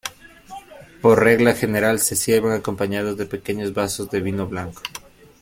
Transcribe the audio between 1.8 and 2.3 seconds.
se